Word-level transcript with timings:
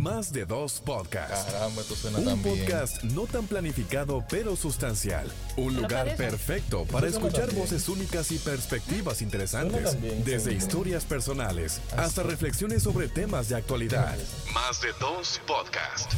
Más 0.00 0.32
de 0.32 0.46
dos 0.46 0.80
podcasts. 0.80 1.52
Caramba, 1.52 1.82
esto 1.82 1.94
suena 1.94 2.18
Un 2.20 2.24
tan 2.24 2.42
bien. 2.42 2.58
podcast 2.60 3.04
no 3.04 3.26
tan 3.26 3.46
planificado 3.46 4.24
pero 4.30 4.56
sustancial. 4.56 5.30
Un 5.58 5.74
lugar 5.76 6.06
parece? 6.06 6.16
perfecto 6.16 6.84
para 6.86 7.10
Suena 7.10 7.26
escuchar 7.26 7.46
tan 7.48 7.56
bien. 7.56 7.60
voces 7.68 7.86
únicas 7.90 8.32
y 8.32 8.38
perspectivas 8.38 9.20
interesantes. 9.20 9.84
tan 9.92 10.00
bien, 10.00 10.24
Desde 10.24 10.52
sí. 10.52 10.56
historias 10.56 11.04
personales 11.04 11.82
hasta 11.98 12.22
reflexiones 12.22 12.82
sobre 12.82 13.08
temas 13.08 13.50
de 13.50 13.56
actualidad. 13.56 14.16
Más 14.54 14.80
de 14.80 14.88
dos 15.00 15.38
podcasts. 15.46 16.16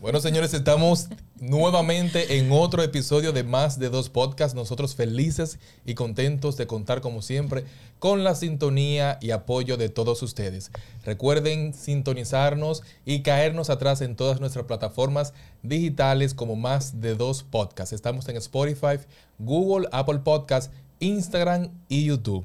Bueno, 0.00 0.20
señores, 0.20 0.54
estamos 0.54 1.08
nuevamente 1.40 2.38
en 2.38 2.52
otro 2.52 2.82
episodio 2.82 3.32
de 3.32 3.44
Más 3.44 3.78
de 3.78 3.88
Dos 3.88 4.08
Podcasts. 4.08 4.54
Nosotros 4.54 4.94
felices 4.94 5.58
y 5.84 5.94
contentos 5.94 6.56
de 6.56 6.66
contar, 6.66 7.00
como 7.00 7.22
siempre, 7.22 7.64
con 7.98 8.24
la 8.24 8.34
sintonía 8.34 9.18
y 9.20 9.30
apoyo 9.30 9.76
de 9.76 9.88
todos 9.88 10.22
ustedes. 10.22 10.70
Recuerden 11.04 11.74
sintonizarnos 11.74 12.82
y 13.04 13.22
caernos 13.22 13.70
atrás 13.70 14.00
en 14.00 14.16
todas 14.16 14.40
nuestras 14.40 14.66
plataformas 14.66 15.32
digitales 15.62 16.34
como 16.34 16.56
Más 16.56 17.00
de 17.00 17.14
Dos 17.14 17.42
Podcasts. 17.42 17.92
Estamos 17.92 18.28
en 18.28 18.36
Spotify, 18.36 18.98
Google, 19.38 19.88
Apple 19.92 20.20
Podcasts, 20.20 20.70
Instagram 21.00 21.70
y 21.88 22.04
YouTube. 22.04 22.44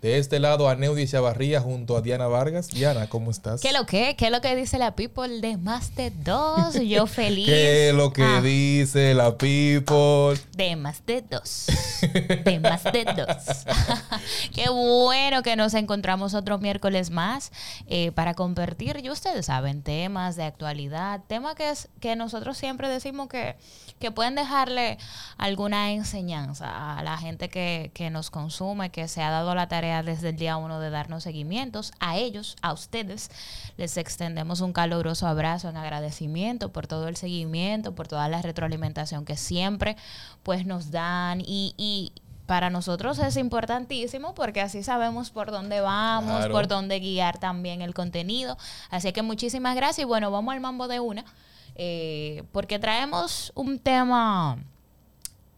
De 0.00 0.18
este 0.18 0.38
lado, 0.38 0.68
a 0.68 0.76
Neudi 0.76 1.08
Chavarría 1.08 1.60
junto 1.60 1.96
a 1.96 2.00
Diana 2.00 2.28
Vargas. 2.28 2.68
Diana, 2.68 3.08
¿cómo 3.08 3.32
estás? 3.32 3.60
¿Qué 3.60 3.72
lo 3.72 3.84
que? 3.84 4.14
¿Qué 4.14 4.26
es 4.26 4.30
lo 4.30 4.40
que 4.40 4.54
dice 4.54 4.78
la 4.78 4.94
people 4.94 5.40
de 5.40 5.56
más 5.56 5.96
de 5.96 6.12
dos? 6.12 6.74
Yo 6.80 7.06
feliz. 7.08 7.46
¿Qué 7.46 7.88
es 7.88 7.94
lo 7.96 8.12
que 8.12 8.22
Ah, 8.22 8.40
dice 8.40 9.12
la 9.14 9.36
people? 9.36 10.40
De 10.52 10.76
más 10.76 11.04
de 11.04 11.22
dos. 11.22 11.66
De 12.44 12.60
más 12.60 12.84
de 12.84 13.06
dos. 13.06 13.64
Qué 14.54 14.68
bueno 14.68 15.42
que 15.42 15.56
nos 15.56 15.74
encontramos 15.74 16.32
otro 16.34 16.58
miércoles 16.58 17.10
más 17.10 17.50
eh, 17.88 18.12
para 18.12 18.34
compartir, 18.34 19.00
y 19.02 19.10
ustedes 19.10 19.46
saben, 19.46 19.82
temas 19.82 20.36
de 20.36 20.44
actualidad, 20.44 21.22
temas 21.26 21.56
que, 21.56 21.70
es, 21.70 21.88
que 21.98 22.14
nosotros 22.14 22.56
siempre 22.56 22.88
decimos 22.88 23.26
que, 23.26 23.56
que 23.98 24.12
pueden 24.12 24.36
dejarle 24.36 24.96
alguna 25.38 25.90
enseñanza 25.90 26.96
a 26.96 27.02
la 27.02 27.18
gente 27.18 27.48
que, 27.48 27.90
que 27.94 28.10
nos 28.10 28.30
consume, 28.30 28.90
que 28.90 29.08
se 29.08 29.22
ha 29.22 29.30
dado 29.30 29.56
la 29.56 29.66
tarea 29.66 29.87
desde 30.04 30.30
el 30.30 30.36
día 30.36 30.56
uno 30.56 30.80
de 30.80 30.90
darnos 30.90 31.22
seguimientos. 31.24 31.92
A 32.00 32.16
ellos, 32.16 32.56
a 32.62 32.72
ustedes, 32.72 33.30
les 33.76 33.96
extendemos 33.96 34.60
un 34.60 34.72
caluroso 34.72 35.26
abrazo 35.26 35.68
en 35.68 35.76
agradecimiento 35.76 36.70
por 36.72 36.86
todo 36.86 37.08
el 37.08 37.16
seguimiento, 37.16 37.94
por 37.94 38.06
toda 38.08 38.28
la 38.28 38.40
retroalimentación 38.42 39.24
que 39.24 39.36
siempre 39.36 39.96
pues 40.42 40.66
nos 40.66 40.90
dan 40.90 41.40
y, 41.40 41.74
y 41.76 42.12
para 42.46 42.70
nosotros 42.70 43.18
es 43.18 43.36
importantísimo 43.36 44.34
porque 44.34 44.60
así 44.62 44.82
sabemos 44.82 45.30
por 45.30 45.50
dónde 45.50 45.80
vamos, 45.82 46.38
Claro. 46.38 46.52
por 46.54 46.66
dónde 46.66 46.98
guiar 46.98 47.38
también 47.38 47.82
el 47.82 47.92
contenido. 47.92 48.56
Así 48.90 49.12
que 49.12 49.20
muchísimas 49.22 49.76
gracias 49.76 49.98
y 50.00 50.04
bueno, 50.04 50.30
vamos 50.30 50.54
al 50.54 50.60
mambo 50.60 50.88
de 50.88 50.98
una, 51.00 51.24
eh, 51.74 52.44
porque 52.52 52.78
traemos 52.78 53.52
un 53.54 53.78
tema 53.78 54.56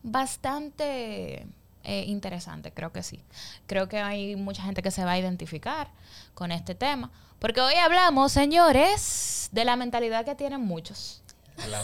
bastante 0.03 1.47
eh, 1.91 2.05
interesante, 2.07 2.73
creo 2.73 2.93
que 2.93 3.03
sí. 3.03 3.21
Creo 3.67 3.89
que 3.89 3.99
hay 3.99 4.37
mucha 4.37 4.63
gente 4.63 4.81
que 4.81 4.93
se 4.93 5.05
va 5.05 5.11
a 5.11 5.19
identificar 5.19 5.89
con 6.35 6.53
este 6.53 6.77
tema, 6.77 7.11
porque 7.41 7.61
hoy 7.61 7.75
hablamos, 7.75 8.31
señores, 8.31 9.49
de 9.51 9.65
la 9.65 9.75
mentalidad 9.75 10.25
que 10.25 10.37
tienen 10.37 10.61
muchos. 10.61 11.21
La 11.69 11.83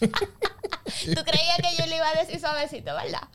Tú 0.08 1.24
creías 1.24 1.58
que 1.58 1.76
yo 1.76 1.84
le 1.86 1.96
iba 1.96 2.08
a 2.08 2.14
decir 2.14 2.40
suavecito, 2.40 2.94
¿verdad? 2.94 3.28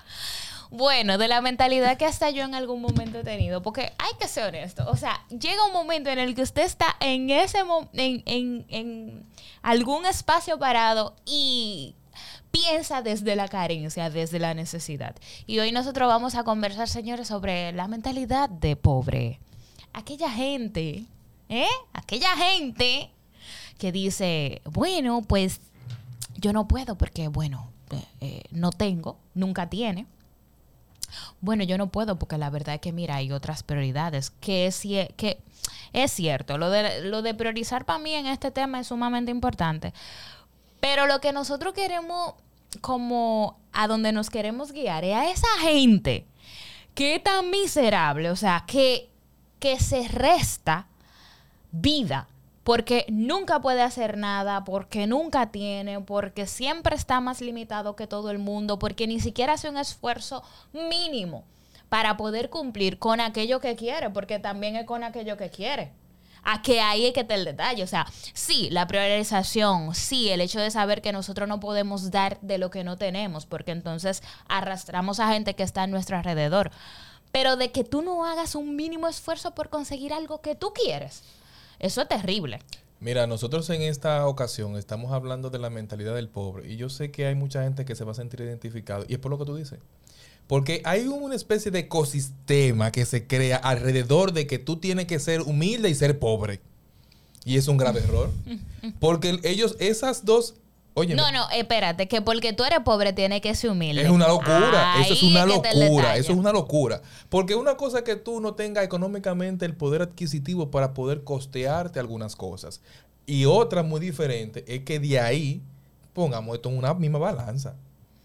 Bueno, 0.71 1.19
de 1.19 1.27
la 1.27 1.39
mentalidad 1.41 1.97
que 1.97 2.05
hasta 2.05 2.31
yo 2.31 2.45
en 2.45 2.55
algún 2.55 2.81
momento 2.81 3.19
he 3.19 3.23
tenido, 3.23 3.61
porque 3.61 3.93
hay 3.99 4.13
que 4.19 4.27
ser 4.27 4.45
honesto, 4.45 4.89
o 4.89 4.97
sea, 4.97 5.23
llega 5.29 5.63
un 5.67 5.73
momento 5.73 6.09
en 6.09 6.17
el 6.17 6.33
que 6.33 6.41
usted 6.41 6.63
está 6.63 6.95
en 6.99 7.29
ese 7.29 7.59
en, 7.93 8.23
en, 8.25 8.65
en 8.69 9.25
algún 9.61 10.07
espacio 10.07 10.57
parado 10.57 11.15
y 11.25 11.93
piensa 12.51 13.01
desde 13.01 13.35
la 13.35 13.47
carencia, 13.47 14.09
desde 14.09 14.39
la 14.39 14.53
necesidad. 14.53 15.15
Y 15.47 15.59
hoy 15.59 15.71
nosotros 15.71 16.07
vamos 16.07 16.35
a 16.35 16.43
conversar, 16.43 16.87
señores, 16.87 17.27
sobre 17.27 17.71
la 17.71 17.87
mentalidad 17.87 18.49
de 18.49 18.75
pobre. 18.75 19.39
Aquella 19.93 20.29
gente, 20.29 21.05
¿eh? 21.49 21.67
Aquella 21.93 22.35
gente 22.35 23.11
que 23.77 23.91
dice, 23.91 24.61
bueno, 24.65 25.21
pues 25.21 25.59
yo 26.37 26.53
no 26.53 26.67
puedo 26.67 26.97
porque, 26.97 27.27
bueno, 27.27 27.71
eh, 27.91 28.05
eh, 28.21 28.43
no 28.51 28.71
tengo, 28.71 29.17
nunca 29.33 29.69
tiene. 29.69 30.05
Bueno, 31.41 31.63
yo 31.63 31.77
no 31.77 31.87
puedo 31.87 32.17
porque 32.17 32.37
la 32.37 32.49
verdad 32.49 32.75
es 32.75 32.81
que, 32.81 32.93
mira, 32.93 33.15
hay 33.15 33.31
otras 33.31 33.63
prioridades. 33.63 34.29
Que 34.29 34.67
es, 34.67 34.79
que 34.79 35.41
es 35.93 36.11
cierto, 36.11 36.57
lo 36.57 36.69
de, 36.69 37.03
lo 37.05 37.21
de 37.21 37.33
priorizar 37.33 37.85
para 37.85 37.99
mí 37.99 38.13
en 38.13 38.27
este 38.27 38.51
tema 38.51 38.79
es 38.79 38.87
sumamente 38.87 39.31
importante. 39.31 39.93
Pero 40.81 41.07
lo 41.07 41.21
que 41.21 41.31
nosotros 41.31 41.73
queremos, 41.73 42.33
como 42.81 43.57
a 43.71 43.87
donde 43.87 44.11
nos 44.11 44.29
queremos 44.29 44.73
guiar, 44.73 45.05
es 45.05 45.15
a 45.15 45.29
esa 45.29 45.59
gente 45.61 46.25
que 46.93 47.15
es 47.15 47.23
tan 47.23 47.49
miserable, 47.49 48.29
o 48.29 48.35
sea, 48.35 48.65
que, 48.67 49.09
que 49.59 49.79
se 49.79 50.09
resta 50.09 50.87
vida 51.71 52.27
porque 52.63 53.05
nunca 53.09 53.59
puede 53.59 53.81
hacer 53.81 54.17
nada, 54.17 54.63
porque 54.63 55.07
nunca 55.07 55.51
tiene, 55.51 55.99
porque 56.01 56.45
siempre 56.45 56.95
está 56.95 57.19
más 57.19 57.41
limitado 57.41 57.95
que 57.95 58.07
todo 58.07 58.29
el 58.29 58.39
mundo, 58.39 58.77
porque 58.77 59.07
ni 59.07 59.19
siquiera 59.19 59.53
hace 59.53 59.69
un 59.69 59.77
esfuerzo 59.77 60.43
mínimo 60.73 61.43
para 61.89 62.17
poder 62.17 62.49
cumplir 62.49 62.99
con 62.99 63.19
aquello 63.19 63.59
que 63.59 63.75
quiere, 63.75 64.09
porque 64.09 64.39
también 64.39 64.75
es 64.75 64.85
con 64.85 65.03
aquello 65.03 65.37
que 65.37 65.49
quiere. 65.49 65.91
A 66.43 66.61
que 66.61 66.81
ahí 66.81 67.05
es 67.05 67.13
que 67.13 67.21
está 67.21 67.35
el 67.35 67.45
detalle. 67.45 67.83
O 67.83 67.87
sea, 67.87 68.07
sí, 68.33 68.69
la 68.71 68.87
priorización, 68.87 69.93
sí, 69.93 70.29
el 70.29 70.41
hecho 70.41 70.59
de 70.59 70.71
saber 70.71 71.01
que 71.01 71.11
nosotros 71.11 71.47
no 71.47 71.59
podemos 71.59 72.11
dar 72.11 72.39
de 72.41 72.57
lo 72.57 72.71
que 72.71 72.83
no 72.83 72.97
tenemos, 72.97 73.45
porque 73.45 73.71
entonces 73.71 74.23
arrastramos 74.47 75.19
a 75.19 75.31
gente 75.31 75.55
que 75.55 75.63
está 75.63 75.83
a 75.83 75.87
nuestro 75.87 76.17
alrededor. 76.17 76.71
Pero 77.31 77.55
de 77.55 77.71
que 77.71 77.83
tú 77.83 78.01
no 78.01 78.25
hagas 78.25 78.55
un 78.55 78.75
mínimo 78.75 79.07
esfuerzo 79.07 79.51
por 79.51 79.69
conseguir 79.69 80.13
algo 80.13 80.41
que 80.41 80.55
tú 80.55 80.73
quieres, 80.73 81.23
eso 81.79 82.01
es 82.01 82.07
terrible. 82.07 82.59
Mira, 83.01 83.25
nosotros 83.25 83.67
en 83.71 83.81
esta 83.81 84.27
ocasión 84.27 84.77
estamos 84.77 85.11
hablando 85.11 85.49
de 85.49 85.57
la 85.57 85.71
mentalidad 85.71 86.13
del 86.13 86.29
pobre 86.29 86.71
y 86.71 86.77
yo 86.77 86.87
sé 86.87 87.09
que 87.09 87.25
hay 87.25 87.33
mucha 87.33 87.63
gente 87.63 87.83
que 87.83 87.95
se 87.95 88.03
va 88.03 88.11
a 88.11 88.15
sentir 88.15 88.41
identificado 88.41 89.05
y 89.07 89.13
es 89.13 89.19
por 89.19 89.31
lo 89.31 89.39
que 89.39 89.45
tú 89.45 89.55
dices. 89.55 89.79
Porque 90.51 90.81
hay 90.83 91.07
una 91.07 91.33
especie 91.33 91.71
de 91.71 91.79
ecosistema 91.79 92.91
que 92.91 93.05
se 93.05 93.25
crea 93.25 93.55
alrededor 93.55 94.33
de 94.33 94.47
que 94.47 94.59
tú 94.59 94.75
tienes 94.75 95.05
que 95.05 95.17
ser 95.17 95.39
humilde 95.43 95.89
y 95.89 95.95
ser 95.95 96.19
pobre. 96.19 96.59
Y 97.45 97.55
es 97.55 97.69
un 97.69 97.77
grave 97.77 98.01
error. 98.03 98.29
Porque 98.99 99.39
ellos, 99.43 99.77
esas 99.79 100.25
dos, 100.25 100.55
oye, 100.93 101.15
No, 101.15 101.31
no, 101.31 101.49
espérate, 101.51 102.09
que 102.09 102.21
porque 102.21 102.51
tú 102.51 102.65
eres 102.65 102.81
pobre 102.81 103.13
tiene 103.13 103.39
que 103.39 103.55
ser 103.55 103.69
humilde. 103.69 104.01
Es 104.01 104.09
una 104.09 104.27
locura, 104.27 104.95
eso 104.99 105.13
es 105.13 105.23
una 105.23 105.45
locura, 105.45 106.17
eso 106.17 106.33
es 106.33 106.37
una 106.37 106.51
locura. 106.51 107.01
Porque 107.29 107.55
una 107.55 107.77
cosa 107.77 107.99
es 107.99 108.03
que 108.03 108.17
tú 108.17 108.41
no 108.41 108.53
tengas 108.53 108.83
económicamente 108.83 109.65
el 109.65 109.73
poder 109.73 110.01
adquisitivo 110.01 110.69
para 110.69 110.93
poder 110.93 111.23
costearte 111.23 111.97
algunas 111.97 112.35
cosas. 112.35 112.81
Y 113.25 113.45
otra 113.45 113.83
muy 113.83 114.01
diferente 114.01 114.65
es 114.67 114.81
que 114.81 114.99
de 114.99 115.17
ahí 115.17 115.61
pongamos 116.11 116.57
esto 116.57 116.67
en 116.67 116.77
una 116.77 116.93
misma 116.93 117.19
balanza. 117.19 117.77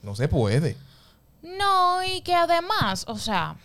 No 0.03 0.17
se 0.17 0.27
puede. 0.27 0.77
No, 1.59 2.03
y 2.05 2.21
que 2.23 2.35
además, 2.35 3.05
o 3.09 3.17
sea, 3.19 3.57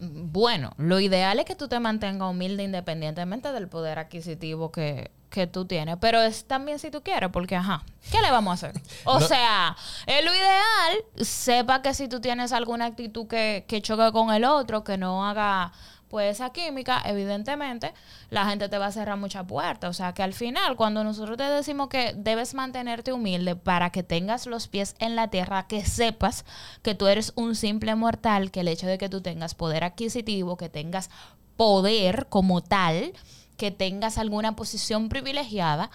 bueno, 0.00 0.72
lo 0.76 1.00
ideal 1.00 1.38
es 1.38 1.44
que 1.44 1.54
tú 1.54 1.68
te 1.68 1.80
mantengas 1.80 2.30
humilde 2.30 2.62
independientemente 2.62 3.52
del 3.52 3.68
poder 3.68 3.98
adquisitivo 3.98 4.70
que, 4.72 5.10
que 5.30 5.46
tú 5.46 5.64
tienes, 5.66 5.96
pero 6.00 6.20
es 6.20 6.44
también 6.46 6.78
si 6.78 6.90
tú 6.90 7.02
quieres, 7.02 7.30
porque 7.32 7.56
ajá, 7.56 7.82
¿qué 8.10 8.20
le 8.20 8.30
vamos 8.30 8.50
a 8.50 8.54
hacer? 8.68 8.82
O 9.04 9.18
No. 9.20 9.26
sea, 9.26 9.76
es 10.06 10.24
lo 10.24 10.34
ideal, 10.34 11.04
sepa 11.24 11.82
que 11.82 11.94
si 11.94 12.08
tú 12.08 12.20
tienes 12.20 12.52
alguna 12.52 12.86
actitud 12.86 13.26
que, 13.26 13.64
que 13.68 13.82
choque 13.82 14.10
con 14.12 14.32
el 14.32 14.44
otro, 14.44 14.84
que 14.84 14.96
no 14.96 15.26
haga 15.26 15.72
pues 16.10 16.36
esa 16.36 16.50
química, 16.50 17.00
evidentemente, 17.04 17.94
la 18.30 18.44
gente 18.46 18.68
te 18.68 18.76
va 18.78 18.86
a 18.86 18.92
cerrar 18.92 19.16
muchas 19.16 19.46
puertas. 19.46 19.88
O 19.88 19.92
sea, 19.92 20.12
que 20.12 20.24
al 20.24 20.34
final, 20.34 20.76
cuando 20.76 21.04
nosotros 21.04 21.38
te 21.38 21.44
decimos 21.44 21.88
que 21.88 22.12
debes 22.16 22.52
mantenerte 22.52 23.12
humilde 23.12 23.54
para 23.54 23.90
que 23.90 24.02
tengas 24.02 24.46
los 24.46 24.66
pies 24.66 24.96
en 24.98 25.14
la 25.14 25.28
tierra, 25.28 25.68
que 25.68 25.84
sepas 25.84 26.44
que 26.82 26.96
tú 26.96 27.06
eres 27.06 27.32
un 27.36 27.54
simple 27.54 27.94
mortal, 27.94 28.50
que 28.50 28.60
el 28.60 28.68
hecho 28.68 28.88
de 28.88 28.98
que 28.98 29.08
tú 29.08 29.20
tengas 29.20 29.54
poder 29.54 29.84
adquisitivo, 29.84 30.56
que 30.56 30.68
tengas 30.68 31.10
poder 31.56 32.26
como 32.28 32.60
tal, 32.60 33.12
que 33.56 33.70
tengas 33.70 34.18
alguna 34.18 34.56
posición 34.56 35.08
privilegiada, 35.08 35.90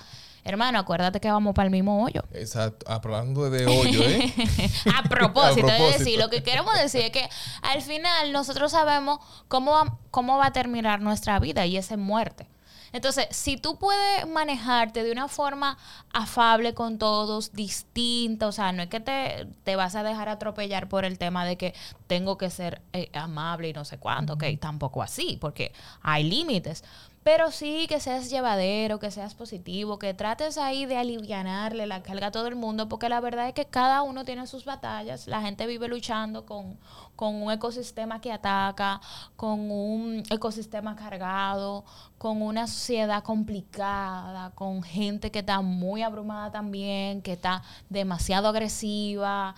hermano, 0.45 0.79
acuérdate 0.79 1.19
que 1.19 1.29
vamos 1.29 1.53
para 1.53 1.65
el 1.65 1.71
mismo 1.71 2.03
hoyo. 2.03 2.23
Exacto. 2.31 2.85
Hablando 2.89 3.49
de 3.49 3.65
hoyo, 3.65 4.01
¿eh? 4.03 4.33
A 4.95 5.03
propósito, 5.03 5.67
A 5.67 5.77
es 5.77 5.99
decir, 5.99 6.17
lo 6.19 6.29
que 6.29 6.43
queremos 6.43 6.73
decir 6.79 7.01
es 7.01 7.11
que 7.11 7.27
al 7.63 7.81
final 7.81 8.31
nosotros 8.31 8.71
sabemos 8.71 9.19
cómo 9.47 9.71
va, 9.71 9.97
cómo 10.11 10.37
va 10.37 10.47
a 10.47 10.53
terminar 10.53 11.01
nuestra 11.01 11.39
vida 11.39 11.65
y 11.65 11.75
es 11.77 11.91
en 11.91 11.99
muerte. 11.99 12.47
Entonces, 12.95 13.27
si 13.31 13.57
tú 13.57 13.77
puedes 13.77 14.25
manejarte 14.25 15.03
de 15.03 15.11
una 15.11 15.27
forma 15.27 15.77
afable 16.13 16.73
con 16.73 16.97
todos, 16.97 17.51
distinta, 17.51 18.47
o 18.47 18.53
sea, 18.53 18.71
no 18.71 18.83
es 18.83 18.87
que 18.87 19.01
te, 19.01 19.47
te 19.65 19.75
vas 19.75 19.95
a 19.95 20.03
dejar 20.03 20.29
atropellar 20.29 20.87
por 20.87 21.03
el 21.03 21.17
tema 21.17 21.43
de 21.43 21.57
que 21.57 21.73
tengo 22.07 22.37
que 22.37 22.49
ser 22.49 22.81
eh, 22.93 23.09
amable 23.13 23.67
y 23.67 23.73
no 23.73 23.83
sé 23.83 23.97
cuánto, 23.97 24.35
ok, 24.35 24.45
tampoco 24.61 25.03
así, 25.03 25.37
porque 25.41 25.73
hay 26.03 26.23
límites. 26.23 26.85
Pero 27.25 27.49
sí 27.49 27.87
que 27.89 27.99
seas 27.99 28.29
llevadero, 28.29 28.99
que 28.99 29.09
seas 29.09 29.33
positivo, 29.33 29.97
que 29.97 30.13
trates 30.13 30.59
ahí 30.59 30.85
de 30.85 30.95
alivianarle 30.95 31.87
la 31.87 32.03
carga 32.03 32.27
a 32.27 32.31
todo 32.31 32.45
el 32.45 32.55
mundo, 32.55 32.87
porque 32.87 33.09
la 33.09 33.19
verdad 33.19 33.47
es 33.47 33.55
que 33.55 33.65
cada 33.65 34.03
uno 34.03 34.25
tiene 34.25 34.45
sus 34.45 34.63
batallas, 34.63 35.25
la 35.25 35.41
gente 35.41 35.65
vive 35.65 35.87
luchando 35.87 36.45
con, 36.45 36.77
con 37.15 37.33
un 37.33 37.51
ecosistema 37.51 38.21
que 38.21 38.31
ataca, 38.31 39.01
con 39.35 39.71
un 39.71 40.21
ecosistema 40.29 40.95
cargado, 40.95 41.83
con 42.19 42.43
una 42.43 42.67
sociedad 42.67 43.23
complicada, 43.23 44.51
con 44.51 44.83
gente 44.83 45.31
que 45.31 45.39
está 45.39 45.61
muy 45.61 46.03
abrumada 46.03 46.51
también, 46.51 47.23
que 47.23 47.33
está 47.33 47.63
demasiado 47.89 48.49
agresiva. 48.49 49.55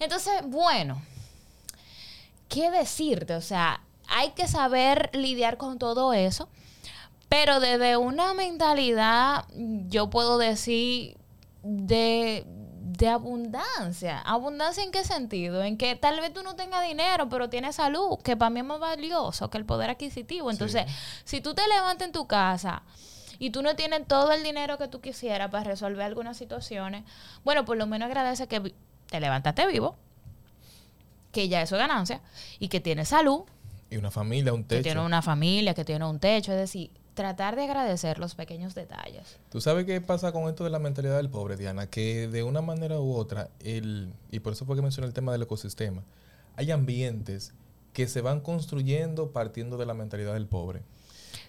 Entonces, 0.00 0.42
bueno, 0.44 1.00
¿qué 2.50 2.70
decirte? 2.70 3.36
O 3.36 3.40
sea, 3.40 3.80
hay 4.06 4.32
que 4.32 4.46
saber 4.46 5.08
lidiar 5.14 5.56
con 5.56 5.78
todo 5.78 6.12
eso, 6.12 6.50
pero 7.28 7.60
desde 7.60 7.96
una 7.96 8.34
mentalidad, 8.34 9.44
yo 9.88 10.10
puedo 10.10 10.38
decir, 10.38 11.16
de, 11.62 12.44
de 12.46 13.08
abundancia. 13.08 14.20
¿Abundancia 14.20 14.84
en 14.84 14.92
qué 14.92 15.04
sentido? 15.04 15.62
En 15.64 15.76
que 15.76 15.96
tal 15.96 16.20
vez 16.20 16.32
tú 16.32 16.42
no 16.42 16.54
tengas 16.54 16.86
dinero, 16.86 17.28
pero 17.28 17.50
tienes 17.50 17.76
salud, 17.76 18.18
que 18.22 18.36
para 18.36 18.50
mí 18.50 18.60
es 18.60 18.66
más 18.66 18.78
valioso 18.78 19.50
que 19.50 19.58
el 19.58 19.64
poder 19.64 19.90
adquisitivo. 19.90 20.50
Entonces, 20.50 20.84
si 21.24 21.40
tú 21.40 21.54
te 21.54 21.66
levantas 21.66 22.06
en 22.06 22.12
tu 22.12 22.26
casa 22.26 22.82
y 23.38 23.50
tú 23.50 23.62
no 23.62 23.74
tienes 23.74 24.06
todo 24.06 24.32
el 24.32 24.42
dinero 24.42 24.78
que 24.78 24.88
tú 24.88 25.00
quisieras 25.00 25.50
para 25.50 25.64
resolver 25.64 26.02
algunas 26.02 26.36
situaciones, 26.36 27.04
bueno, 27.44 27.64
por 27.64 27.76
lo 27.76 27.86
menos 27.86 28.06
agradece 28.06 28.46
que 28.46 28.72
te 29.10 29.20
levantaste 29.20 29.66
vivo, 29.66 29.96
que 31.32 31.48
ya 31.48 31.60
eso 31.60 31.74
es 31.74 31.80
ganancia, 31.80 32.20
y 32.60 32.68
que 32.68 32.80
tienes 32.80 33.08
salud. 33.08 33.42
Y 33.90 33.96
una 33.96 34.10
familia, 34.10 34.52
un 34.52 34.64
techo. 34.64 34.78
Que 34.78 34.82
tiene 34.84 35.00
una 35.00 35.22
familia, 35.22 35.74
que 35.74 35.84
tiene 35.84 36.04
un 36.06 36.18
techo. 36.18 36.52
Es 36.52 36.58
decir, 36.58 36.90
tratar 37.16 37.56
de 37.56 37.64
agradecer 37.64 38.18
los 38.18 38.36
pequeños 38.36 38.74
detalles. 38.74 39.38
¿Tú 39.50 39.60
sabes 39.60 39.86
qué 39.86 40.00
pasa 40.00 40.30
con 40.30 40.48
esto 40.48 40.62
de 40.62 40.70
la 40.70 40.78
mentalidad 40.78 41.16
del 41.16 41.30
pobre, 41.30 41.56
Diana? 41.56 41.88
Que 41.88 42.28
de 42.28 42.44
una 42.44 42.60
manera 42.60 43.00
u 43.00 43.14
otra, 43.14 43.48
el, 43.60 44.12
y 44.30 44.40
por 44.40 44.52
eso 44.52 44.66
fue 44.66 44.76
que 44.76 44.82
mencioné 44.82 45.08
el 45.08 45.14
tema 45.14 45.32
del 45.32 45.42
ecosistema, 45.42 46.04
hay 46.54 46.70
ambientes 46.70 47.54
que 47.92 48.06
se 48.06 48.20
van 48.20 48.40
construyendo 48.40 49.32
partiendo 49.32 49.78
de 49.78 49.86
la 49.86 49.94
mentalidad 49.94 50.34
del 50.34 50.46
pobre. 50.46 50.82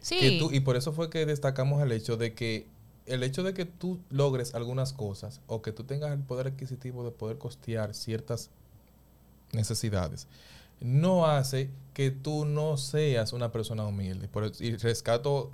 Sí. 0.02 0.40
y 0.52 0.60
por 0.62 0.78
eso 0.78 0.94
fue 0.94 1.10
que 1.10 1.26
destacamos 1.26 1.84
el 1.84 1.92
hecho 1.92 2.18
de 2.18 2.34
que 2.34 2.68
el 3.06 3.24
hecho 3.24 3.44
de 3.44 3.54
que 3.54 3.66
tú 3.66 4.00
logres 4.10 4.54
algunas 4.54 4.94
cosas 4.94 5.42
o 5.48 5.62
que 5.62 5.72
tú 5.72 5.84
tengas 5.84 6.12
el 6.12 6.20
poder 6.20 6.48
adquisitivo 6.48 7.04
de 7.04 7.12
poder 7.12 7.38
costear 7.38 7.94
ciertas 7.94 8.50
necesidades, 9.52 10.28
no 10.80 11.26
hace 11.26 11.70
que 11.94 12.12
tú 12.12 12.46
no 12.46 12.78
seas 12.78 13.34
una 13.34 13.52
persona 13.52 13.86
humilde. 13.86 14.28
Por, 14.28 14.52
y 14.60 14.76
rescato 14.76 15.52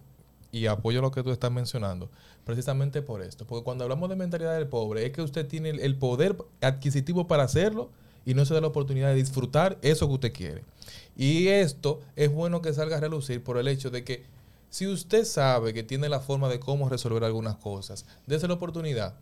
y 0.52 0.68
apoyo 0.68 1.02
lo 1.02 1.12
que 1.12 1.24
tú 1.24 1.32
estás 1.32 1.52
mencionando, 1.52 2.10
precisamente 2.46 3.02
por 3.02 3.22
esto. 3.22 3.46
Porque 3.46 3.64
cuando 3.64 3.86
hablamos 3.86 4.10
de 4.10 4.16
mentalidad 4.16 4.56
del 4.56 4.68
pobre, 4.68 5.06
es 5.06 5.12
que 5.12 5.22
usted 5.22 5.48
tiene 5.48 5.70
el 5.70 5.96
poder 5.96 6.38
adquisitivo 6.62 7.28
para 7.28 7.44
hacerlo 7.44 7.90
y 8.26 8.34
no 8.34 8.46
se 8.46 8.54
da 8.54 8.62
la 8.62 8.68
oportunidad 8.68 9.10
de 9.10 9.16
disfrutar 9.16 9.78
eso 9.82 10.08
que 10.08 10.14
usted 10.14 10.34
quiere. 10.34 10.64
Y 11.16 11.48
esto 11.48 12.02
es 12.16 12.32
bueno 12.32 12.62
que 12.62 12.74
salga 12.74 12.98
a 12.98 13.00
relucir 13.00 13.44
por 13.44 13.58
el 13.58 13.68
hecho 13.68 13.90
de 13.90 14.04
que 14.04 14.24
si 14.70 14.88
usted 14.88 15.26
sabe 15.26 15.74
que 15.74 15.84
tiene 15.84 16.10
la 16.10 16.20
forma 16.20 16.50
de 16.50 16.60
cómo 16.60 16.90
resolver 16.90 17.24
algunas 17.24 17.58
cosas, 17.58 18.06
dése 18.26 18.48
la 18.48 18.56
oportunidad 18.56 19.16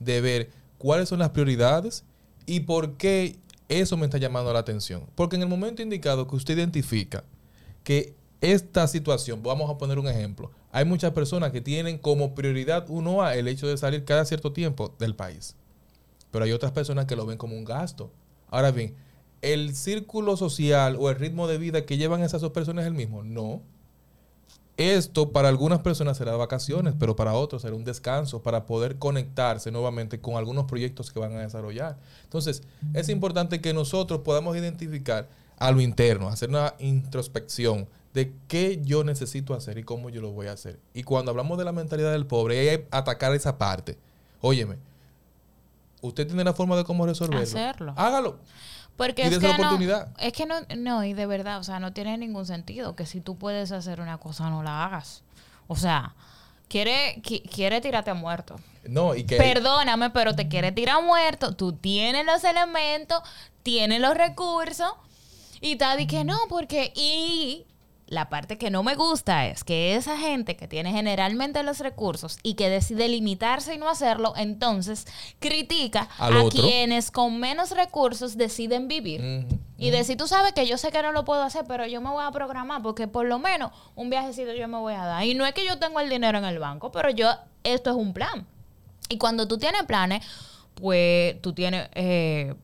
de 0.00 0.20
ver 0.20 0.50
cuáles 0.78 1.08
son 1.08 1.18
las 1.18 1.30
prioridades 1.30 2.04
y 2.46 2.60
por 2.60 2.96
qué 2.96 3.36
eso 3.68 3.96
me 3.96 4.06
está 4.06 4.18
llamando 4.18 4.52
la 4.52 4.60
atención. 4.60 5.04
Porque 5.14 5.36
en 5.36 5.42
el 5.42 5.48
momento 5.48 5.82
indicado 5.82 6.26
que 6.26 6.36
usted 6.36 6.56
identifica 6.56 7.24
que 7.84 8.14
esta 8.40 8.86
situación, 8.86 9.42
vamos 9.42 9.70
a 9.70 9.78
poner 9.78 9.98
un 9.98 10.08
ejemplo, 10.08 10.50
hay 10.70 10.84
muchas 10.84 11.12
personas 11.12 11.50
que 11.50 11.60
tienen 11.60 11.98
como 11.98 12.34
prioridad 12.34 12.86
uno 12.88 13.22
a 13.22 13.34
el 13.34 13.48
hecho 13.48 13.66
de 13.66 13.76
salir 13.76 14.04
cada 14.04 14.24
cierto 14.24 14.52
tiempo 14.52 14.94
del 14.98 15.14
país. 15.14 15.56
Pero 16.30 16.44
hay 16.44 16.52
otras 16.52 16.72
personas 16.72 17.06
que 17.06 17.16
lo 17.16 17.26
ven 17.26 17.38
como 17.38 17.56
un 17.56 17.64
gasto. 17.64 18.12
Ahora 18.48 18.70
bien, 18.70 18.94
¿el 19.42 19.74
círculo 19.74 20.36
social 20.36 20.96
o 20.98 21.10
el 21.10 21.16
ritmo 21.16 21.48
de 21.48 21.58
vida 21.58 21.84
que 21.84 21.96
llevan 21.96 22.22
esas 22.22 22.40
dos 22.40 22.52
personas 22.52 22.82
es 22.82 22.88
el 22.88 22.94
mismo? 22.94 23.24
No. 23.24 23.62
Esto 24.78 25.32
para 25.32 25.48
algunas 25.48 25.80
personas 25.80 26.16
será 26.16 26.36
vacaciones, 26.36 26.94
pero 26.96 27.16
para 27.16 27.34
otros 27.34 27.62
será 27.62 27.74
un 27.74 27.82
descanso 27.82 28.42
para 28.44 28.64
poder 28.64 28.96
conectarse 28.96 29.72
nuevamente 29.72 30.20
con 30.20 30.36
algunos 30.36 30.66
proyectos 30.66 31.10
que 31.10 31.18
van 31.18 31.34
a 31.36 31.40
desarrollar. 31.40 31.98
Entonces, 32.22 32.62
es 32.94 33.08
importante 33.08 33.60
que 33.60 33.74
nosotros 33.74 34.20
podamos 34.20 34.56
identificar 34.56 35.28
a 35.56 35.72
lo 35.72 35.80
interno, 35.80 36.28
hacer 36.28 36.48
una 36.48 36.74
introspección 36.78 37.88
de 38.14 38.32
qué 38.46 38.80
yo 38.84 39.02
necesito 39.02 39.52
hacer 39.52 39.78
y 39.78 39.82
cómo 39.82 40.10
yo 40.10 40.20
lo 40.20 40.30
voy 40.30 40.46
a 40.46 40.52
hacer. 40.52 40.78
Y 40.94 41.02
cuando 41.02 41.32
hablamos 41.32 41.58
de 41.58 41.64
la 41.64 41.72
mentalidad 41.72 42.12
del 42.12 42.26
pobre, 42.26 42.60
hay 42.60 42.78
que 42.78 42.88
atacar 42.92 43.34
esa 43.34 43.58
parte. 43.58 43.98
Óyeme, 44.40 44.76
usted 46.02 46.24
tiene 46.24 46.44
la 46.44 46.54
forma 46.54 46.76
de 46.76 46.84
cómo 46.84 47.04
resolverlo. 47.04 47.42
Hacerlo. 47.42 47.94
Hágalo. 47.96 48.38
Porque 48.98 49.22
es 49.22 49.38
que, 49.38 49.56
no, 49.56 49.78
es 50.18 50.32
que 50.32 50.44
no, 50.44 50.56
no, 50.76 51.04
y 51.04 51.14
de 51.14 51.24
verdad, 51.24 51.60
o 51.60 51.62
sea, 51.62 51.78
no 51.78 51.92
tiene 51.92 52.18
ningún 52.18 52.44
sentido 52.46 52.96
que 52.96 53.06
si 53.06 53.20
tú 53.20 53.36
puedes 53.36 53.70
hacer 53.70 54.00
una 54.00 54.18
cosa, 54.18 54.50
no 54.50 54.64
la 54.64 54.84
hagas. 54.84 55.22
O 55.68 55.76
sea, 55.76 56.16
quiere, 56.68 57.22
quiere 57.22 57.80
tirarte 57.80 58.10
a 58.10 58.14
muerto. 58.14 58.56
No, 58.82 59.14
y 59.14 59.22
que... 59.22 59.36
Perdóname, 59.36 60.10
pero 60.10 60.34
te 60.34 60.48
quiere 60.48 60.72
tirar 60.72 60.96
a 60.96 61.00
muerto. 61.00 61.54
Tú 61.54 61.74
tienes 61.74 62.26
los 62.26 62.42
elementos, 62.42 63.22
tienes 63.62 64.00
los 64.00 64.16
recursos, 64.16 64.90
y 65.60 65.76
tal, 65.76 66.00
y 66.00 66.08
que 66.08 66.24
no, 66.24 66.36
porque... 66.48 66.92
Y 66.96 67.66
la 68.08 68.30
parte 68.30 68.56
que 68.56 68.70
no 68.70 68.82
me 68.82 68.94
gusta 68.94 69.46
es 69.46 69.64
que 69.64 69.94
esa 69.94 70.16
gente 70.16 70.56
que 70.56 70.66
tiene 70.66 70.92
generalmente 70.92 71.62
los 71.62 71.78
recursos 71.80 72.38
y 72.42 72.54
que 72.54 72.70
decide 72.70 73.06
limitarse 73.08 73.74
y 73.74 73.78
no 73.78 73.88
hacerlo, 73.88 74.32
entonces 74.36 75.06
critica 75.38 76.08
a 76.18 76.30
quienes 76.50 77.10
con 77.10 77.38
menos 77.38 77.70
recursos 77.72 78.36
deciden 78.36 78.88
vivir. 78.88 79.46
Y 79.76 79.90
decir, 79.90 80.16
tú 80.16 80.26
sabes 80.26 80.52
que 80.54 80.66
yo 80.66 80.76
sé 80.78 80.90
que 80.90 81.02
no 81.02 81.12
lo 81.12 81.24
puedo 81.24 81.42
hacer, 81.42 81.64
pero 81.68 81.86
yo 81.86 82.00
me 82.00 82.10
voy 82.10 82.24
a 82.24 82.32
programar 82.32 82.82
porque 82.82 83.06
por 83.06 83.26
lo 83.26 83.38
menos 83.38 83.72
un 83.94 84.10
viajecito 84.10 84.52
yo 84.52 84.66
me 84.68 84.78
voy 84.78 84.94
a 84.94 85.04
dar. 85.04 85.24
Y 85.24 85.34
no 85.34 85.46
es 85.46 85.52
que 85.52 85.64
yo 85.64 85.78
tengo 85.78 86.00
el 86.00 86.08
dinero 86.08 86.38
en 86.38 86.44
el 86.44 86.58
banco, 86.58 86.90
pero 86.90 87.10
yo, 87.10 87.30
esto 87.62 87.90
es 87.90 87.96
un 87.96 88.12
plan. 88.12 88.46
Y 89.08 89.18
cuando 89.18 89.46
tú 89.46 89.58
tienes 89.58 89.84
planes, 89.84 90.24
pues 90.74 91.40
tú 91.42 91.52
tienes 91.52 91.88
eh, 91.94 92.54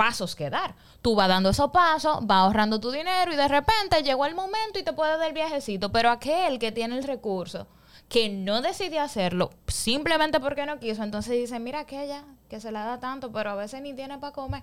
pasos 0.00 0.34
que 0.34 0.48
dar 0.48 0.74
tú 1.02 1.14
vas 1.14 1.28
dando 1.28 1.50
esos 1.50 1.70
pasos, 1.70 2.18
vas 2.22 2.38
ahorrando 2.38 2.80
tu 2.80 2.90
dinero 2.90 3.32
y 3.32 3.36
de 3.36 3.48
repente 3.48 4.02
llegó 4.02 4.24
el 4.24 4.34
momento 4.34 4.78
y 4.78 4.82
te 4.82 4.94
puedes 4.94 5.18
dar 5.18 5.28
el 5.28 5.34
viajecito. 5.34 5.92
Pero 5.92 6.10
aquel 6.10 6.58
que 6.58 6.72
tiene 6.72 6.96
el 6.96 7.04
recurso, 7.04 7.66
que 8.08 8.28
no 8.30 8.62
decidió 8.62 9.02
hacerlo 9.02 9.50
simplemente 9.66 10.40
porque 10.40 10.64
no 10.64 10.78
quiso, 10.78 11.02
entonces 11.02 11.32
dice, 11.32 11.58
mira 11.58 11.80
aquella 11.80 12.24
que 12.48 12.60
se 12.60 12.72
la 12.72 12.84
da 12.84 12.98
tanto, 12.98 13.30
pero 13.30 13.50
a 13.50 13.54
veces 13.54 13.82
ni 13.82 13.94
tiene 13.94 14.18
para 14.18 14.32
comer. 14.32 14.62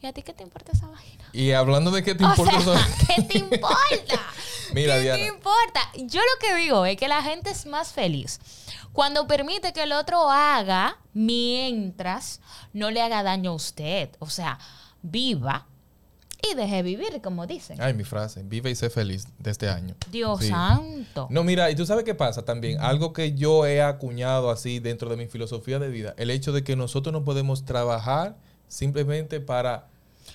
¿Y 0.00 0.06
a 0.06 0.12
ti 0.12 0.22
qué 0.22 0.32
te 0.32 0.44
importa 0.44 0.72
esa 0.72 0.86
vaina? 0.86 1.24
Y 1.32 1.52
hablando 1.52 1.90
de 1.90 2.04
qué 2.04 2.14
te 2.14 2.24
importa 2.24 2.52
¿Qué 3.16 3.22
te 3.22 3.38
importa? 3.38 3.76
Mira, 4.72 4.94
¿Qué 5.00 5.12
te 5.12 5.26
importa? 5.26 5.80
Yo 5.96 6.20
lo 6.20 6.38
que 6.40 6.54
digo 6.56 6.86
es 6.86 6.96
que 6.96 7.08
la 7.08 7.22
gente 7.22 7.50
es 7.50 7.66
más 7.66 7.92
feliz 7.92 8.38
cuando 8.92 9.26
permite 9.26 9.72
que 9.72 9.82
el 9.82 9.92
otro 9.92 10.30
haga 10.30 10.98
mientras 11.14 12.40
no 12.72 12.90
le 12.90 13.02
haga 13.02 13.22
daño 13.22 13.52
a 13.52 13.54
usted. 13.54 14.10
O 14.18 14.28
sea, 14.28 14.58
viva 15.02 15.66
y 16.42 16.54
deje 16.54 16.82
vivir, 16.82 17.20
como 17.22 17.46
dicen. 17.46 17.80
Ay, 17.80 17.94
mi 17.94 18.04
frase, 18.04 18.42
vive 18.44 18.70
y 18.70 18.74
sé 18.74 18.90
feliz 18.90 19.26
de 19.38 19.50
este 19.50 19.68
año. 19.68 19.94
Dios 20.10 20.44
santo. 20.46 21.26
No, 21.30 21.42
mira, 21.42 21.70
y 21.70 21.74
tú 21.74 21.84
sabes 21.84 22.04
qué 22.04 22.14
pasa 22.14 22.44
también, 22.44 22.80
algo 22.80 23.12
que 23.12 23.34
yo 23.34 23.66
he 23.66 23.82
acuñado 23.82 24.50
así 24.50 24.78
dentro 24.78 25.10
de 25.10 25.16
mi 25.16 25.26
filosofía 25.26 25.78
de 25.78 25.88
vida, 25.88 26.14
el 26.16 26.30
hecho 26.30 26.52
de 26.52 26.62
que 26.62 26.76
nosotros 26.76 27.12
no 27.12 27.24
podemos 27.24 27.64
trabajar 27.64 28.36
simplemente 28.68 29.40
para... 29.40 29.88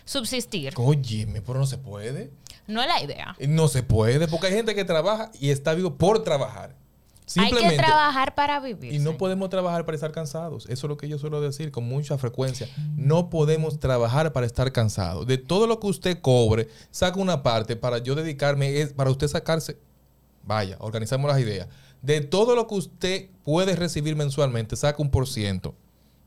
Subsistir. 0.06 0.74
Óyeme, 0.76 1.42
pero 1.42 1.60
no 1.60 1.66
se 1.66 1.78
puede. 1.78 2.32
No 2.68 2.82
es 2.82 2.88
la 2.88 3.02
idea. 3.02 3.36
No 3.48 3.68
se 3.68 3.84
puede, 3.84 4.28
porque 4.28 4.48
hay 4.48 4.54
gente 4.54 4.76
que 4.76 4.86
trabaja 4.86 5.32
y 5.40 5.50
está 5.50 5.74
vivo 5.74 5.96
por 5.96 6.24
trabajar. 6.24 6.76
Hay 7.38 7.52
que 7.52 7.78
trabajar 7.78 8.36
para 8.36 8.60
vivir. 8.60 8.94
Y 8.94 9.00
no 9.00 9.18
podemos 9.18 9.50
trabajar 9.50 9.86
para 9.86 9.96
estar 9.96 10.12
cansados. 10.12 10.66
Eso 10.66 10.88
es 10.88 10.90
lo 10.90 10.98
que 10.98 11.08
yo 11.08 11.18
suelo 11.18 11.42
decir 11.42 11.72
con 11.72 11.86
mucha 11.86 12.18
frecuencia. 12.18 12.68
No 12.96 13.30
podemos 13.30 13.80
trabajar 13.80 14.34
para 14.34 14.46
estar 14.46 14.72
cansados. 14.72 15.26
De 15.26 15.38
todo 15.38 15.68
lo 15.68 15.80
que 15.80 15.88
usted 15.88 16.20
cobre, 16.20 16.68
saca 16.92 17.20
una 17.20 17.42
parte 17.42 17.76
para 17.76 18.00
yo 18.00 18.16
dedicarme, 18.16 18.82
es 18.82 18.94
para 18.94 19.10
usted 19.10 19.28
sacarse. 19.28 19.78
Vaya, 20.44 20.76
organizamos 20.80 21.30
las 21.32 21.40
ideas. 21.40 21.68
De 22.02 22.20
todo 22.22 22.56
lo 22.56 22.68
que 22.68 22.76
usted 22.76 23.30
puede 23.44 23.76
recibir 23.76 24.16
mensualmente, 24.16 24.76
saca 24.76 25.02
un 25.02 25.10
por 25.10 25.28
ciento. 25.28 25.76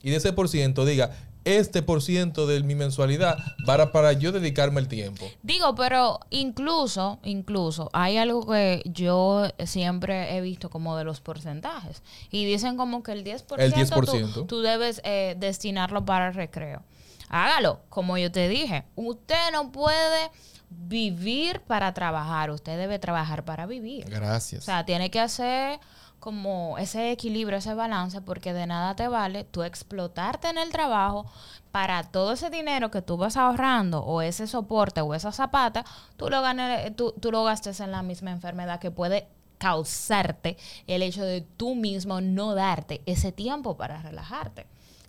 Y 0.02 0.10
de 0.10 0.16
ese 0.16 0.32
por 0.32 0.48
ciento 0.48 0.84
diga, 0.84 1.10
este 1.46 1.80
por 1.80 2.02
ciento 2.02 2.46
de 2.48 2.60
mi 2.62 2.74
mensualidad 2.74 3.38
para, 3.64 3.92
para 3.92 4.12
yo 4.12 4.32
dedicarme 4.32 4.80
el 4.80 4.88
tiempo. 4.88 5.24
Digo, 5.42 5.76
pero 5.76 6.18
incluso, 6.30 7.20
incluso, 7.22 7.88
hay 7.92 8.18
algo 8.18 8.46
que 8.46 8.82
yo 8.84 9.48
siempre 9.64 10.36
he 10.36 10.40
visto 10.40 10.70
como 10.70 10.96
de 10.96 11.04
los 11.04 11.20
porcentajes. 11.20 12.02
Y 12.30 12.44
dicen 12.44 12.76
como 12.76 13.04
que 13.04 13.12
el 13.12 13.24
10%, 13.24 13.54
el 13.58 13.72
10%. 13.72 14.46
Tú, 14.48 14.60
debes 14.60 15.00
eh, 15.04 15.36
destinarlo 15.38 16.04
para 16.04 16.28
el 16.28 16.34
recreo. 16.34 16.82
hágalo. 17.28 17.80
Como 17.90 18.18
yo 18.18 18.32
te 18.32 18.48
dije, 18.48 18.84
usted 18.96 19.52
no 19.52 19.70
puede 19.70 20.30
vivir 20.68 21.60
para 21.60 21.94
trabajar, 21.94 22.50
usted 22.50 22.76
debe 22.76 22.98
trabajar 22.98 23.44
para 23.44 23.66
vivir. 23.66 24.04
Gracias. 24.10 24.62
O 24.62 24.64
sea, 24.64 24.84
tiene 24.84 25.10
que 25.12 25.20
hacer 25.20 25.78
como 26.20 26.78
ese 26.78 27.12
equilibrio, 27.12 27.58
ese 27.58 27.74
balance, 27.74 28.20
porque 28.20 28.52
de 28.52 28.66
nada 28.66 28.96
te 28.96 29.08
vale 29.08 29.44
tú 29.44 29.62
explotarte 29.62 30.48
en 30.48 30.58
el 30.58 30.70
trabajo 30.70 31.26
para 31.70 32.02
todo 32.04 32.32
ese 32.32 32.50
dinero 32.50 32.90
que 32.90 33.02
tú 33.02 33.16
vas 33.16 33.36
ahorrando 33.36 34.00
o 34.00 34.22
ese 34.22 34.46
soporte 34.46 35.00
o 35.00 35.14
esa 35.14 35.32
zapata, 35.32 35.84
tú 36.16 36.28
lo, 36.30 36.42
ganes, 36.42 36.94
tú, 36.96 37.14
tú 37.20 37.30
lo 37.30 37.44
gastes 37.44 37.80
en 37.80 37.92
la 37.92 38.02
misma 38.02 38.30
enfermedad 38.30 38.80
que 38.80 38.90
puede 38.90 39.28
causarte 39.58 40.56
el 40.86 41.02
hecho 41.02 41.24
de 41.24 41.40
tú 41.40 41.74
mismo 41.74 42.20
no 42.20 42.54
darte 42.54 43.02
ese 43.06 43.32
tiempo 43.32 43.76
para 43.76 44.02
relajarte. 44.02 44.66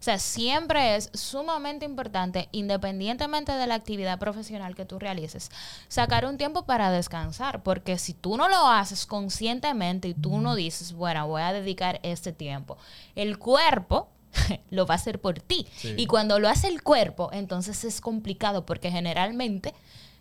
O 0.08 0.10
sea, 0.10 0.20
siempre 0.20 0.96
es 0.96 1.10
sumamente 1.14 1.84
importante, 1.84 2.48
independientemente 2.54 3.52
de 3.52 3.68
la 3.68 3.76
actividad 3.76 4.18
profesional 4.20 4.74
que 4.74 4.86
tú 4.86 5.00
realices, 5.00 5.52
sacar 5.90 6.26
un 6.26 6.38
tiempo 6.38 6.64
para 6.64 6.92
descansar, 6.92 7.62
porque 7.62 7.98
si 7.98 8.14
tú 8.14 8.38
no 8.38 8.48
lo 8.48 8.70
haces 8.70 9.06
conscientemente 9.06 10.08
y 10.08 10.14
tú 10.14 10.40
no 10.40 10.56
dices, 10.56 10.94
bueno, 10.94 11.28
voy 11.28 11.42
a 11.42 11.52
dedicar 11.52 12.00
este 12.04 12.32
tiempo, 12.32 12.78
el 13.16 13.38
cuerpo 13.38 14.08
lo 14.70 14.86
va 14.86 14.94
a 14.94 14.96
hacer 14.96 15.20
por 15.20 15.42
ti. 15.42 15.68
Y 15.84 16.08
cuando 16.08 16.40
lo 16.40 16.48
hace 16.48 16.70
el 16.70 16.84
cuerpo, 16.84 17.30
entonces 17.34 17.84
es 17.84 18.00
complicado 18.00 18.66
porque 18.66 18.90
generalmente 18.90 19.74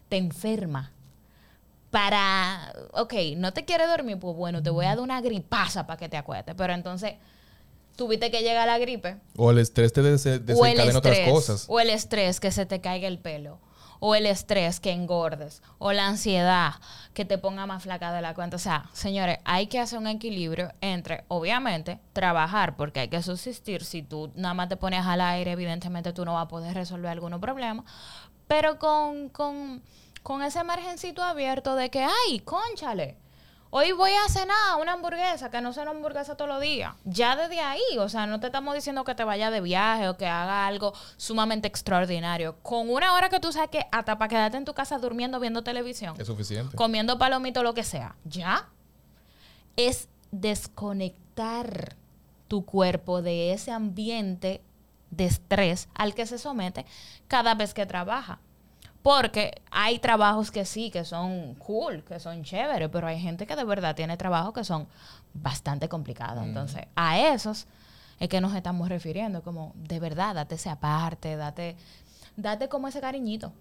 te 0.09 0.17
enferma. 0.17 0.91
Para, 1.93 2.73
ok, 2.91 3.15
no 3.37 3.53
te 3.53 3.65
quiere 3.65 3.87
dormir, 3.87 4.19
pues 4.19 4.37
bueno, 4.37 4.61
te 4.65 4.71
voy 4.71 4.87
a 4.87 4.97
dar 4.97 5.01
una 5.01 5.21
gripaza 5.21 5.87
para 5.87 5.97
que 5.97 6.09
te 6.09 6.17
acuestes, 6.17 6.57
pero 6.59 6.73
entonces 6.73 7.15
tuviste 7.97 8.31
que 8.31 8.43
llega 8.43 8.67
la 8.67 8.79
gripe. 8.79 9.17
O 9.37 9.51
el 9.51 9.59
estrés 9.59 9.93
te 9.93 10.03
desencadena 10.03 10.99
otras 10.99 11.19
cosas. 11.29 11.65
O 11.69 11.81
el 11.81 11.91
estrés 11.91 12.39
que 12.39 12.53
se 12.53 12.67
te 12.67 12.81
caiga 12.81 13.09
el 13.09 13.19
pelo. 13.19 13.59
O 13.99 14.15
el 14.15 14.27
estrés 14.27 14.79
que 14.79 14.93
engordes. 14.93 15.63
O 15.79 15.93
la 15.93 16.07
ansiedad 16.07 16.75
que 17.15 17.25
te 17.25 17.39
ponga 17.39 17.67
más 17.67 17.83
flaca 17.83 18.13
de 18.13 18.21
la 18.21 18.35
cuenta. 18.35 18.57
O 18.57 18.61
sea, 18.61 18.91
señores, 18.93 19.39
hay 19.45 19.67
que 19.69 19.81
hacer 19.81 19.99
un 19.99 20.07
equilibrio 20.07 20.73
entre, 20.83 21.25
obviamente, 21.29 21.99
trabajar, 22.13 22.77
porque 22.77 23.01
hay 23.01 23.09
que 23.09 23.23
subsistir. 23.23 23.85
Si 23.85 24.03
tú 24.03 24.31
nada 24.37 24.55
más 24.55 24.69
te 24.69 24.77
pones 24.77 25.05
al 25.07 25.23
aire, 25.23 25.53
evidentemente 25.53 26.13
tú 26.13 26.25
no 26.25 26.35
vas 26.35 26.45
a 26.45 26.49
poder 26.49 26.75
resolver 26.75 27.11
algunos 27.11 27.41
problemas. 27.41 27.87
Pero 28.47 28.79
con, 28.79 29.31
con, 29.31 29.83
con 30.23 30.43
ese 30.43 30.63
margencito 30.63 31.23
abierto 31.23 31.75
de 31.75 31.91
que, 31.91 32.05
ay, 32.05 32.41
conchale 32.41 33.17
Hoy 33.71 33.93
voy 33.93 34.13
a 34.13 34.29
cenar 34.29 34.81
una 34.81 34.93
hamburguesa, 34.93 35.51
que 35.51 35.61
no 35.61 35.73
sea 35.73 35.83
una 35.83 35.93
hamburguesa 35.93 36.37
todos 36.37 36.49
los 36.49 36.61
días. 36.61 36.95
Ya 37.05 37.35
desde 37.37 37.61
ahí, 37.61 37.99
o 37.99 38.09
sea, 38.09 38.27
no 38.27 38.39
te 38.39 38.47
estamos 38.47 38.75
diciendo 38.75 39.05
que 39.05 39.15
te 39.15 39.25
vaya 39.25 39.51
de 39.51 39.61
viaje 39.61 40.09
o 40.09 40.17
que 40.17 40.27
haga 40.27 40.67
algo 40.67 40.93
sumamente 41.17 41.67
extraordinario. 41.67 42.57
Con 42.63 42.89
una 42.91 43.15
hora 43.15 43.29
que 43.29 43.41
tú 43.41 43.53
saques 43.53 43.85
hasta 43.91 44.19
para 44.19 44.29
quedarte 44.29 44.57
en 44.57 44.65
tu 44.65 44.73
casa 44.73 44.99
durmiendo, 44.99 45.41
viendo 45.41 45.63
televisión. 45.63 46.15
Es 46.19 46.27
suficiente. 46.27 46.77
Comiendo 46.77 47.19
palomito, 47.19 47.63
lo 47.63 47.75
que 47.75 47.83
sea. 47.83 48.15
Ya. 48.25 48.69
Es 49.77 50.09
desconectar 50.31 51.97
tu 52.49 52.65
cuerpo 52.65 53.21
de 53.21 53.53
ese 53.53 53.73
ambiente 53.73 54.63
de 55.11 55.25
estrés 55.25 55.89
al 55.95 56.15
que 56.15 56.27
se 56.27 56.39
somete 56.39 56.87
cada 57.29 57.55
vez 57.55 57.75
que 57.75 57.87
trabaja. 57.87 58.39
Porque 59.07 59.63
hay 59.71 60.01
trabajos 60.01 60.51
que 60.51 60.65
sí, 60.65 60.91
que 60.91 61.05
son 61.05 61.55
cool, 61.55 62.03
que 62.03 62.19
son 62.19 62.43
chéveres, 62.43 62.89
pero 62.89 63.07
hay 63.07 63.21
gente 63.21 63.47
que 63.47 63.55
de 63.55 63.63
verdad 63.63 63.95
tiene 63.95 64.17
trabajos 64.17 64.53
que 64.53 64.65
son 64.65 64.89
bastante 65.33 65.89
complicados. 65.89 66.43
Mm. 66.43 66.49
Entonces, 66.49 66.87
a 66.97 67.17
esos 67.17 67.69
es 68.19 68.29
que 68.29 68.41
nos 68.41 68.53
estamos 68.57 68.89
refiriendo, 68.89 69.43
como 69.43 69.73
de 69.77 70.01
verdad, 70.01 70.35
date 70.35 70.57
ese 70.57 70.71
aparte, 70.71 71.37
date, 71.37 71.77
date 72.37 72.69
como 72.69 72.89
ese 72.89 73.01
cariñito. 73.01 73.53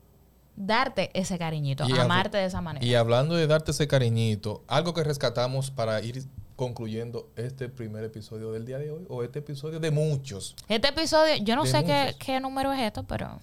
Darte 0.55 1.11
ese 1.13 1.37
cariñito, 1.37 1.83
amarte 1.83 2.37
de 2.37 2.45
esa 2.45 2.61
manera. 2.61 2.83
Y 2.83 2.95
hablando 2.95 3.35
de 3.35 3.45
darte 3.45 3.69
ese 3.69 3.87
cariñito, 3.87 4.63
algo 4.67 4.95
que 4.95 5.03
rescatamos 5.03 5.69
para 5.69 6.01
ir 6.01 6.25
concluyendo 6.55 7.29
este 7.35 7.69
primer 7.69 8.03
episodio 8.03 8.51
del 8.51 8.65
día 8.65 8.77
de 8.77 8.89
hoy 8.89 9.05
o 9.09 9.23
este 9.23 9.39
episodio 9.39 9.79
de 9.79 9.91
muchos. 9.91 10.55
Este 10.69 10.87
episodio, 10.87 11.35
yo 11.43 11.55
no 11.55 11.65
sé 11.65 11.83
qué, 11.83 12.15
qué, 12.17 12.39
número 12.39 12.71
es 12.71 12.81
esto, 12.81 13.03
pero 13.03 13.39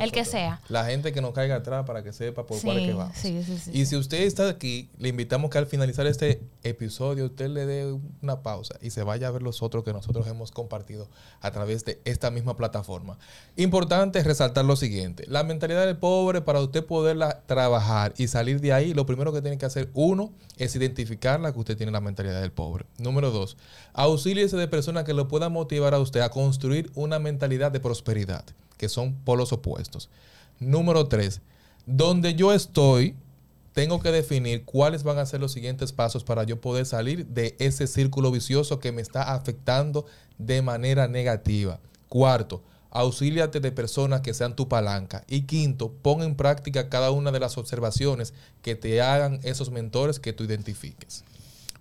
el 0.00 0.12
que 0.12 0.24
sea. 0.24 0.60
La 0.68 0.84
gente 0.86 1.12
que 1.12 1.20
nos 1.20 1.32
caiga 1.32 1.56
atrás 1.56 1.84
para 1.86 2.02
que 2.02 2.12
sepa 2.12 2.46
por 2.46 2.60
cuál 2.60 2.78
es 2.78 2.86
que 2.86 2.94
vamos. 2.94 3.24
y 3.72 3.86
si 3.86 3.96
usted 3.96 4.22
está 4.22 4.48
aquí, 4.48 4.88
le 4.98 5.10
invitamos 5.10 5.50
que 5.50 5.58
al 5.58 5.66
finalizar 5.66 6.06
este 6.06 6.40
episodio 6.62 7.26
usted 7.26 7.48
le 7.48 7.66
dé 7.66 7.98
una 8.22 8.42
pausa 8.42 8.76
y 8.80 8.90
se 8.90 9.02
vaya 9.02 9.28
a 9.28 9.30
ver 9.30 9.42
los 9.42 9.62
otros 9.62 9.84
que 9.84 9.92
nosotros 9.92 10.26
hemos 10.26 10.50
compartido 10.50 11.08
a 11.40 11.50
través 11.50 11.84
de 11.84 12.00
esta 12.04 12.30
misma 12.30 12.56
plataforma. 12.56 13.18
Importante 13.56 14.22
resaltar 14.22 14.64
lo 14.64 14.76
siguiente, 14.76 15.24
la 15.28 15.44
mentalidad 15.44 15.86
del 15.86 15.98
pobre 15.98 16.40
para 16.40 16.60
usted 16.60 16.84
poderla 16.84 17.42
trabajar 17.46 18.14
y 18.16 18.28
salir 18.28 18.60
de 18.60 18.72
ahí, 18.72 18.94
lo 18.94 19.04
primero 19.04 19.32
que 19.32 19.42
tiene 19.42 19.58
que 19.58 19.66
hacer 19.66 19.90
uno 19.92 20.32
es 20.56 20.74
identificar 20.76 21.34
que 21.52 21.58
usted 21.58 21.76
tiene 21.76 21.92
la 21.92 22.00
mentalidad 22.00 22.40
del 22.40 22.52
pobre. 22.54 22.86
Número 22.98 23.30
dos, 23.30 23.56
auxíliese 23.92 24.56
de 24.56 24.68
personas 24.68 25.04
que 25.04 25.14
lo 25.14 25.28
puedan 25.28 25.52
motivar 25.52 25.94
a 25.94 26.00
usted 26.00 26.20
a 26.20 26.30
construir 26.30 26.90
una 26.94 27.18
mentalidad 27.18 27.72
de 27.72 27.80
prosperidad, 27.80 28.44
que 28.76 28.88
son 28.88 29.14
polos 29.14 29.52
opuestos. 29.52 30.08
Número 30.60 31.06
tres, 31.08 31.40
donde 31.86 32.34
yo 32.34 32.52
estoy, 32.52 33.16
tengo 33.72 34.00
que 34.00 34.12
definir 34.12 34.64
cuáles 34.64 35.02
van 35.02 35.18
a 35.18 35.26
ser 35.26 35.40
los 35.40 35.52
siguientes 35.52 35.92
pasos 35.92 36.22
para 36.22 36.44
yo 36.44 36.60
poder 36.60 36.86
salir 36.86 37.26
de 37.26 37.56
ese 37.58 37.86
círculo 37.86 38.30
vicioso 38.30 38.78
que 38.78 38.92
me 38.92 39.02
está 39.02 39.34
afectando 39.34 40.06
de 40.38 40.62
manera 40.62 41.08
negativa. 41.08 41.80
Cuarto, 42.08 42.62
auxíliate 42.94 43.58
de 43.58 43.72
personas 43.72 44.20
que 44.20 44.32
sean 44.32 44.54
tu 44.54 44.68
palanca. 44.68 45.24
Y 45.26 45.42
quinto, 45.42 45.92
pon 45.92 46.22
en 46.22 46.36
práctica 46.36 46.88
cada 46.88 47.10
una 47.10 47.32
de 47.32 47.40
las 47.40 47.58
observaciones 47.58 48.32
que 48.62 48.76
te 48.76 49.02
hagan 49.02 49.40
esos 49.42 49.70
mentores 49.70 50.20
que 50.20 50.32
tú 50.32 50.44
identifiques. 50.44 51.24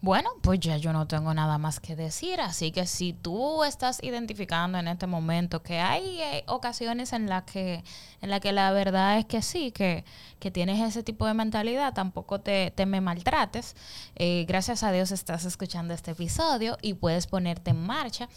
Bueno, 0.04 0.32
pues 0.42 0.60
ya 0.60 0.76
yo 0.76 0.92
no 0.92 1.08
tengo 1.08 1.34
nada 1.34 1.58
más 1.58 1.80
que 1.80 1.96
decir, 1.96 2.42
así 2.42 2.74
que 2.74 2.86
si 2.88 3.14
tú 3.14 3.64
estás 3.64 4.04
identificando 4.04 4.78
en 4.78 4.90
este 4.90 5.08
momento 5.08 5.64
que 5.64 5.80
hay 5.80 6.20
eh, 6.20 6.44
ocasiones 6.48 7.14
en 7.14 7.30
las 7.30 7.44
que, 7.44 7.86
en 8.20 8.30
la 8.30 8.42
que 8.42 8.52
la 8.52 8.74
verdad 8.74 9.18
es 9.18 9.24
que 9.24 9.42
sí, 9.42 9.72
que, 9.72 10.04
que 10.42 10.52
tienes 10.52 10.82
ese 10.82 11.04
tipo 11.04 11.26
de 11.26 11.34
mentalidad, 11.34 11.94
tampoco 11.94 12.42
te, 12.42 12.72
te 12.72 12.86
me 12.86 13.00
maltrates. 13.00 13.78
Eh, 14.18 14.44
gracias 14.46 14.84
a 14.84 14.92
Dios 14.92 15.14
estás 15.14 15.46
escuchando 15.46 15.94
este 15.94 16.12
episodio 16.12 16.78
y 16.82 16.96
puedes 16.96 17.26
ponerte 17.26 17.72
en 17.72 17.82
marcha. 17.82 18.28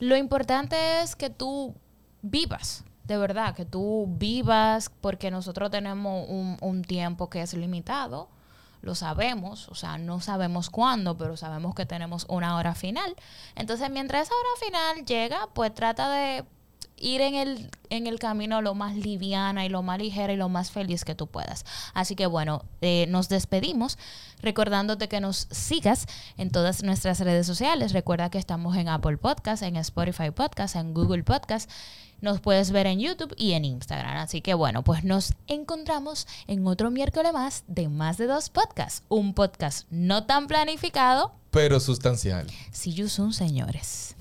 Lo 0.00 0.16
importante 0.16 0.74
es 1.00 1.14
que 1.14 1.30
tú 1.30 1.76
vivas, 2.22 2.82
de 3.04 3.18
verdad, 3.18 3.54
que 3.54 3.64
tú 3.64 4.12
vivas 4.18 4.90
porque 5.00 5.30
nosotros 5.30 5.70
tenemos 5.70 6.28
un, 6.28 6.56
un 6.60 6.82
tiempo 6.82 7.30
que 7.30 7.40
es 7.40 7.54
limitado 7.54 8.30
lo 8.84 8.94
sabemos, 8.94 9.68
o 9.68 9.74
sea, 9.74 9.96
no 9.98 10.20
sabemos 10.20 10.68
cuándo, 10.68 11.16
pero 11.16 11.36
sabemos 11.36 11.74
que 11.74 11.86
tenemos 11.86 12.26
una 12.28 12.56
hora 12.56 12.74
final. 12.74 13.16
Entonces, 13.56 13.90
mientras 13.90 14.28
esa 14.28 14.34
hora 14.34 14.66
final 14.66 15.06
llega, 15.06 15.48
pues 15.54 15.74
trata 15.74 16.10
de 16.10 16.44
ir 16.96 17.20
en 17.20 17.34
el, 17.34 17.70
en 17.90 18.06
el 18.06 18.18
camino 18.18 18.62
lo 18.62 18.74
más 18.74 18.96
liviana 18.96 19.64
y 19.64 19.68
lo 19.68 19.82
más 19.82 19.98
ligera 19.98 20.32
y 20.32 20.36
lo 20.36 20.48
más 20.48 20.70
feliz 20.70 21.04
que 21.04 21.14
tú 21.14 21.26
puedas. 21.26 21.64
Así 21.92 22.16
que 22.16 22.26
bueno, 22.26 22.64
eh, 22.80 23.06
nos 23.08 23.28
despedimos 23.28 23.98
recordándote 24.40 25.08
que 25.08 25.20
nos 25.20 25.48
sigas 25.50 26.06
en 26.36 26.50
todas 26.50 26.82
nuestras 26.82 27.20
redes 27.20 27.46
sociales. 27.46 27.92
Recuerda 27.92 28.30
que 28.30 28.38
estamos 28.38 28.76
en 28.76 28.88
Apple 28.88 29.16
Podcast, 29.16 29.62
en 29.62 29.76
Spotify 29.76 30.30
Podcast, 30.30 30.76
en 30.76 30.94
Google 30.94 31.24
Podcast 31.24 31.70
nos 32.24 32.40
puedes 32.40 32.70
ver 32.70 32.86
en 32.86 32.98
YouTube 32.98 33.34
y 33.36 33.52
en 33.52 33.64
Instagram. 33.64 34.16
Así 34.16 34.40
que 34.40 34.54
bueno, 34.54 34.82
pues 34.82 35.04
nos 35.04 35.34
encontramos 35.46 36.26
en 36.46 36.66
otro 36.66 36.90
miércoles 36.90 37.32
más 37.32 37.64
de 37.68 37.88
Más 37.88 38.16
de 38.16 38.26
Dos 38.26 38.48
Podcasts. 38.48 39.02
Un 39.08 39.34
podcast 39.34 39.86
no 39.90 40.24
tan 40.24 40.46
planificado, 40.46 41.34
pero 41.50 41.78
sustancial. 41.78 42.46
Si 42.72 42.92
you 42.94 43.08
son 43.08 43.32
señores. 43.32 44.16